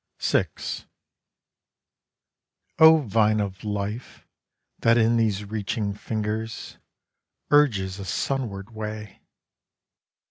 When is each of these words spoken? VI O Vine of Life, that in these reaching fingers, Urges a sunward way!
VI 0.19 0.47
O 2.79 3.01
Vine 3.01 3.39
of 3.39 3.63
Life, 3.63 4.25
that 4.79 4.97
in 4.97 5.15
these 5.17 5.45
reaching 5.45 5.93
fingers, 5.93 6.79
Urges 7.51 7.99
a 7.99 8.05
sunward 8.05 8.71
way! 8.71 9.21